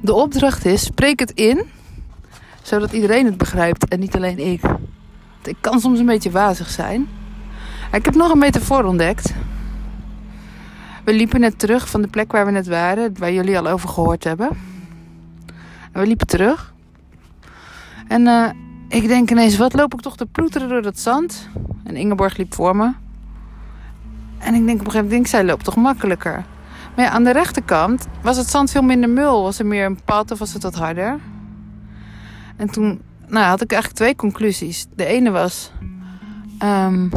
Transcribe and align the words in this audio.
De 0.00 0.14
opdracht 0.14 0.64
is: 0.64 0.84
spreek 0.84 1.18
het 1.20 1.30
in, 1.30 1.62
zodat 2.62 2.92
iedereen 2.92 3.24
het 3.24 3.36
begrijpt 3.36 3.88
en 3.88 4.00
niet 4.00 4.16
alleen 4.16 4.38
ik. 4.38 4.62
Ik 5.42 5.56
kan 5.60 5.80
soms 5.80 5.98
een 5.98 6.06
beetje 6.06 6.30
wazig 6.30 6.70
zijn. 6.70 7.08
Ik 7.92 8.04
heb 8.04 8.14
nog 8.14 8.30
een 8.30 8.38
metafoor 8.38 8.84
ontdekt. 8.84 9.34
We 11.04 11.12
liepen 11.12 11.40
net 11.40 11.58
terug 11.58 11.88
van 11.88 12.02
de 12.02 12.08
plek 12.08 12.32
waar 12.32 12.44
we 12.46 12.50
net 12.50 12.66
waren, 12.66 13.18
waar 13.18 13.32
jullie 13.32 13.58
al 13.58 13.68
over 13.68 13.88
gehoord 13.88 14.24
hebben. 14.24 14.48
En 15.92 16.00
we 16.00 16.06
liepen 16.06 16.26
terug. 16.26 16.74
En 18.08 18.26
eh, 18.26 18.50
ik 18.88 19.08
denk 19.08 19.30
ineens, 19.30 19.56
wat 19.56 19.72
loop 19.72 19.94
ik 19.94 20.00
toch 20.00 20.16
te 20.16 20.26
ploeteren 20.26 20.68
door 20.68 20.82
dat 20.82 20.98
zand? 20.98 21.48
En 21.84 21.96
Ingeborg 21.96 22.36
liep 22.36 22.54
voor 22.54 22.76
me. 22.76 22.92
En 24.38 24.54
ik 24.54 24.66
denk 24.66 24.80
op 24.80 24.86
een 24.86 24.90
gegeven 24.90 25.10
moment, 25.10 25.28
zij 25.28 25.44
loopt 25.44 25.64
toch 25.64 25.76
makkelijker. 25.76 26.44
Maar 26.96 27.08
aan 27.08 27.24
de 27.24 27.32
rechterkant 27.32 28.06
was 28.22 28.36
het 28.36 28.50
zand 28.50 28.70
veel 28.70 28.82
minder 28.82 29.10
mul. 29.10 29.42
Was 29.42 29.58
er 29.58 29.66
meer 29.66 29.84
een 29.84 30.00
pad 30.04 30.30
of 30.30 30.38
was 30.38 30.52
het 30.52 30.62
wat 30.62 30.74
harder? 30.74 31.18
En 32.56 32.70
toen 32.70 33.00
nou, 33.26 33.46
had 33.46 33.60
ik 33.60 33.72
eigenlijk 33.72 34.02
twee 34.02 34.16
conclusies. 34.16 34.86
De 34.94 35.04
ene 35.04 35.30
was 35.30 35.72
ehm, 36.58 37.08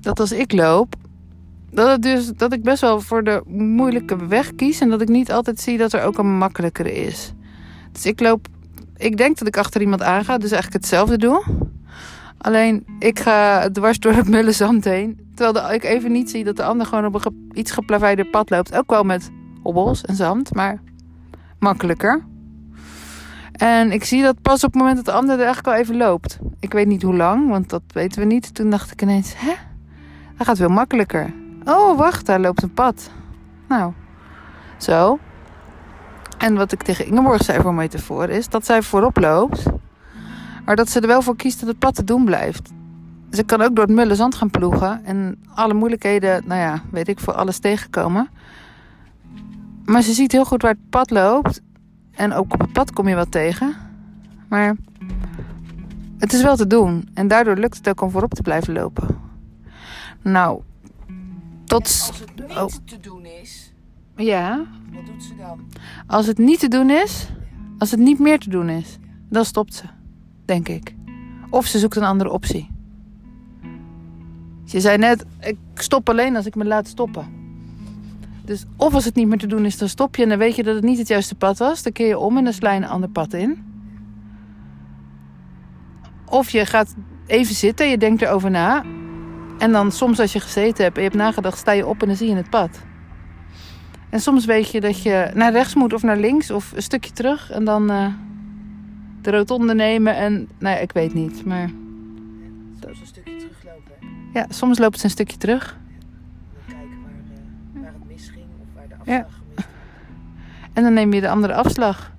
dat 0.00 0.20
als 0.20 0.32
ik 0.32 0.52
loop, 0.52 0.94
dat, 1.70 1.88
het 1.88 2.02
dus, 2.02 2.32
dat 2.36 2.52
ik 2.52 2.62
best 2.62 2.80
wel 2.80 3.00
voor 3.00 3.24
de 3.24 3.42
moeilijke 3.46 4.26
weg 4.26 4.54
kies. 4.54 4.80
En 4.80 4.88
dat 4.88 5.00
ik 5.00 5.08
niet 5.08 5.32
altijd 5.32 5.60
zie 5.60 5.78
dat 5.78 5.92
er 5.92 6.02
ook 6.02 6.18
een 6.18 6.38
makkelijkere 6.38 6.94
is. 6.94 7.32
Dus 7.92 8.06
ik 8.06 8.20
loop, 8.20 8.46
ik 8.96 9.16
denk 9.16 9.38
dat 9.38 9.48
ik 9.48 9.56
achter 9.56 9.80
iemand 9.80 10.02
aanga, 10.02 10.38
dus 10.38 10.50
eigenlijk 10.50 10.82
hetzelfde 10.82 11.18
doe. 11.18 11.44
Alleen 12.38 12.86
ik 12.98 13.18
ga 13.18 13.68
dwars 13.70 13.98
door 13.98 14.12
het 14.12 14.28
mulle 14.28 14.52
zand 14.52 14.84
heen. 14.84 15.27
Terwijl 15.38 15.68
de- 15.68 15.74
ik 15.74 15.84
even 15.84 16.12
niet 16.12 16.30
zie 16.30 16.44
dat 16.44 16.56
de 16.56 16.64
ander 16.64 16.86
gewoon 16.86 17.04
op 17.04 17.24
een 17.24 17.50
iets 17.52 17.70
geplaveide 17.70 18.24
pad 18.24 18.50
loopt. 18.50 18.76
Ook 18.76 18.90
wel 18.90 19.02
met 19.04 19.30
hobbels 19.62 20.02
en 20.02 20.14
zand, 20.14 20.54
maar 20.54 20.80
makkelijker. 21.58 22.24
En 23.52 23.92
ik 23.92 24.04
zie 24.04 24.22
dat 24.22 24.42
pas 24.42 24.64
op 24.64 24.72
het 24.72 24.80
moment 24.80 24.96
dat 24.96 25.04
de 25.04 25.12
ander 25.12 25.38
er 25.38 25.44
eigenlijk 25.44 25.66
al 25.76 25.82
even 25.82 25.96
loopt. 25.96 26.38
Ik 26.60 26.72
weet 26.72 26.86
niet 26.86 27.02
hoe 27.02 27.14
lang, 27.14 27.48
want 27.48 27.70
dat 27.70 27.82
weten 27.92 28.20
we 28.20 28.26
niet. 28.26 28.54
Toen 28.54 28.70
dacht 28.70 28.90
ik 28.92 29.02
ineens, 29.02 29.34
hè? 29.36 29.52
Dat 30.36 30.46
gaat 30.46 30.56
veel 30.56 30.68
makkelijker. 30.68 31.32
Oh, 31.64 31.98
wacht, 31.98 32.26
daar 32.26 32.40
loopt 32.40 32.62
een 32.62 32.74
pad. 32.74 33.10
Nou, 33.68 33.92
zo. 34.76 35.18
En 36.38 36.54
wat 36.54 36.72
ik 36.72 36.82
tegen 36.82 37.06
Ingeborg 37.06 37.42
zei 37.44 37.60
voor 37.60 37.74
metafoor 37.74 38.28
is 38.28 38.48
dat 38.48 38.66
zij 38.66 38.82
voorop 38.82 39.16
loopt. 39.16 39.62
Maar 40.64 40.76
dat 40.76 40.88
ze 40.90 41.00
er 41.00 41.06
wel 41.06 41.22
voor 41.22 41.36
kiest 41.36 41.60
dat 41.60 41.68
het 41.68 41.78
pad 41.78 41.94
te 41.94 42.04
doen 42.04 42.24
blijft. 42.24 42.70
Ze 43.38 43.44
kan 43.44 43.60
ook 43.60 43.74
door 43.76 43.84
het 43.84 43.94
mulle 43.94 44.14
zand 44.14 44.34
gaan 44.34 44.50
ploegen. 44.50 45.04
En 45.04 45.42
alle 45.54 45.74
moeilijkheden, 45.74 46.42
nou 46.46 46.60
ja, 46.60 46.82
weet 46.90 47.08
ik, 47.08 47.20
voor 47.20 47.32
alles 47.34 47.58
tegenkomen. 47.58 48.28
Maar 49.84 50.02
ze 50.02 50.12
ziet 50.12 50.32
heel 50.32 50.44
goed 50.44 50.62
waar 50.62 50.70
het 50.70 50.90
pad 50.90 51.10
loopt. 51.10 51.60
En 52.10 52.32
ook 52.32 52.52
op 52.52 52.60
het 52.60 52.72
pad 52.72 52.92
kom 52.92 53.08
je 53.08 53.14
wat 53.14 53.30
tegen. 53.30 53.74
Maar 54.48 54.76
het 56.18 56.32
is 56.32 56.42
wel 56.42 56.56
te 56.56 56.66
doen. 56.66 57.08
En 57.14 57.28
daardoor 57.28 57.56
lukt 57.56 57.76
het 57.76 57.88
ook 57.88 58.00
om 58.00 58.10
voorop 58.10 58.34
te 58.34 58.42
blijven 58.42 58.72
lopen. 58.72 59.06
Nou, 60.22 60.60
tot... 61.64 61.82
Als 61.84 62.18
het 62.20 62.46
niet 62.48 62.56
Oh. 62.56 62.66
te 62.84 63.00
doen 63.00 63.24
is, 63.42 63.72
Ja, 64.16 64.64
wat 64.92 65.06
doet 65.06 65.22
ze 65.22 65.36
dan? 65.36 65.60
als 66.06 66.26
het 66.26 66.38
niet 66.38 66.58
te 66.60 66.68
doen 66.68 66.90
is, 66.90 67.28
als 67.78 67.90
het 67.90 68.00
niet 68.00 68.18
meer 68.18 68.38
te 68.38 68.50
doen 68.50 68.68
is, 68.68 68.98
dan 69.28 69.44
stopt 69.44 69.74
ze, 69.74 69.84
denk 70.44 70.68
ik. 70.68 70.94
Of 71.50 71.66
ze 71.66 71.78
zoekt 71.78 71.96
een 71.96 72.02
andere 72.04 72.30
optie. 72.30 72.76
Je 74.70 74.80
zei 74.80 74.98
net, 74.98 75.24
ik 75.40 75.56
stop 75.74 76.08
alleen 76.08 76.36
als 76.36 76.46
ik 76.46 76.54
me 76.54 76.64
laat 76.64 76.88
stoppen. 76.88 77.26
Dus 78.44 78.64
of 78.76 78.94
als 78.94 79.04
het 79.04 79.14
niet 79.14 79.28
meer 79.28 79.38
te 79.38 79.46
doen 79.46 79.64
is, 79.64 79.78
dan 79.78 79.88
stop 79.88 80.16
je 80.16 80.22
en 80.22 80.28
dan 80.28 80.38
weet 80.38 80.56
je 80.56 80.62
dat 80.62 80.74
het 80.74 80.84
niet 80.84 80.98
het 80.98 81.08
juiste 81.08 81.34
pad 81.34 81.58
was. 81.58 81.82
Dan 81.82 81.92
keer 81.92 82.06
je 82.06 82.18
om 82.18 82.36
en 82.36 82.44
dan 82.44 82.52
sla 82.52 82.72
je 82.72 82.80
een 82.80 82.88
ander 82.88 83.08
pad 83.08 83.32
in. 83.32 83.64
Of 86.24 86.50
je 86.50 86.66
gaat 86.66 86.94
even 87.26 87.54
zitten, 87.54 87.88
je 87.88 87.98
denkt 87.98 88.22
erover 88.22 88.50
na. 88.50 88.84
En 89.58 89.72
dan 89.72 89.92
soms 89.92 90.20
als 90.20 90.32
je 90.32 90.40
gezeten 90.40 90.84
hebt 90.84 90.96
en 90.96 91.02
je 91.02 91.08
hebt 91.08 91.20
nagedacht, 91.20 91.58
sta 91.58 91.72
je 91.72 91.86
op 91.86 92.00
en 92.00 92.06
dan 92.06 92.16
zie 92.16 92.28
je 92.28 92.34
het 92.34 92.50
pad. 92.50 92.80
En 94.10 94.20
soms 94.20 94.44
weet 94.44 94.70
je 94.70 94.80
dat 94.80 95.02
je 95.02 95.30
naar 95.34 95.52
rechts 95.52 95.74
moet 95.74 95.92
of 95.92 96.02
naar 96.02 96.16
links 96.16 96.50
of 96.50 96.72
een 96.72 96.82
stukje 96.82 97.12
terug. 97.12 97.50
En 97.50 97.64
dan 97.64 97.90
eh, 97.90 98.06
de 99.22 99.30
rotonde 99.30 99.74
nemen 99.74 100.16
en... 100.16 100.48
Nee, 100.58 100.82
ik 100.82 100.92
weet 100.92 101.14
niet. 101.14 101.44
Maar 101.44 101.70
Soms 102.80 103.00
een 103.00 103.06
stukje 103.06 103.37
teruglopen, 103.60 103.92
hè? 104.32 104.38
ja, 104.40 104.46
soms 104.48 104.78
loopt 104.78 104.98
ze 104.98 105.04
een 105.04 105.10
stukje 105.10 105.36
terug. 105.36 105.76
En 106.68 106.74
dan 106.74 106.76
kijken 106.78 107.02
waar, 107.02 107.12
eh, 107.74 107.82
waar 107.82 107.92
het 107.92 108.08
misging 108.08 108.44
of 108.60 108.66
waar 108.74 108.88
de 108.88 108.94
afslag 108.94 109.16
Ja. 109.16 109.26
gemist. 109.38 109.68
En 110.72 110.82
dan 110.82 110.92
neem 110.92 111.12
je 111.12 111.20
de 111.20 111.28
andere 111.28 111.54
afslag. 111.54 112.12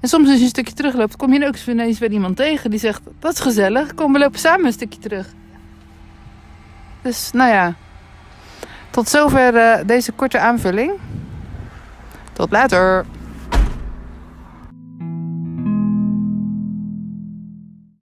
En 0.00 0.08
soms 0.08 0.28
als 0.28 0.36
je 0.38 0.42
een 0.42 0.48
stukje 0.48 0.74
terugloopt, 0.74 1.16
kom 1.16 1.32
je 1.32 1.46
ook 1.46 1.52
eens 1.52 1.68
ineens 1.68 1.98
weer 1.98 2.10
iemand 2.12 2.36
tegen. 2.36 2.70
Die 2.70 2.78
zegt, 2.78 3.00
dat 3.18 3.32
is 3.32 3.40
gezellig. 3.40 3.94
Kom, 3.94 4.12
we 4.12 4.18
lopen 4.18 4.38
samen 4.38 4.66
een 4.66 4.72
stukje 4.72 5.00
terug. 5.00 5.28
Dus, 7.02 7.30
nou 7.32 7.50
ja. 7.52 7.74
Tot 8.90 9.08
zover 9.08 9.56
eh, 9.56 9.86
deze 9.86 10.12
korte 10.12 10.38
aanvulling. 10.38 10.92
Tot 12.32 12.50
later. 12.50 13.04